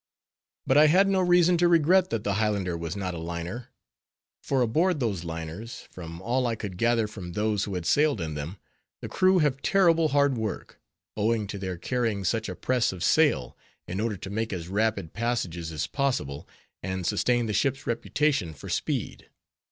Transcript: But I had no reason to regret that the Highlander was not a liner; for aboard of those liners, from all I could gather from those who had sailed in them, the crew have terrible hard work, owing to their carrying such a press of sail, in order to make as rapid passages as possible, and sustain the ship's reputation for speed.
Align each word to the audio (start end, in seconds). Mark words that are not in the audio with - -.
But 0.65 0.77
I 0.79 0.87
had 0.87 1.07
no 1.07 1.21
reason 1.21 1.57
to 1.59 1.67
regret 1.67 2.09
that 2.09 2.23
the 2.23 2.33
Highlander 2.33 2.75
was 2.75 2.95
not 2.95 3.13
a 3.13 3.19
liner; 3.19 3.67
for 4.41 4.63
aboard 4.63 4.95
of 4.95 4.99
those 4.99 5.23
liners, 5.23 5.87
from 5.91 6.19
all 6.23 6.47
I 6.47 6.55
could 6.55 6.77
gather 6.79 7.05
from 7.05 7.33
those 7.33 7.65
who 7.65 7.75
had 7.75 7.85
sailed 7.85 8.19
in 8.19 8.33
them, 8.33 8.57
the 9.01 9.07
crew 9.07 9.37
have 9.45 9.61
terrible 9.61 10.07
hard 10.07 10.35
work, 10.39 10.81
owing 11.15 11.45
to 11.45 11.59
their 11.59 11.77
carrying 11.77 12.23
such 12.23 12.49
a 12.49 12.55
press 12.55 12.91
of 12.91 13.03
sail, 13.03 13.55
in 13.87 13.99
order 13.99 14.17
to 14.17 14.29
make 14.31 14.51
as 14.51 14.69
rapid 14.69 15.13
passages 15.13 15.71
as 15.71 15.85
possible, 15.85 16.47
and 16.81 17.05
sustain 17.05 17.45
the 17.45 17.53
ship's 17.53 17.85
reputation 17.85 18.55
for 18.55 18.69
speed. 18.69 19.29